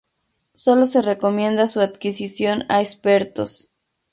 Sólo 0.55 0.87
se 0.87 1.03
recomienda 1.03 1.67
su 1.67 1.79
adquisición 1.79 2.63
a 2.69 2.81
expertos. 2.81 3.69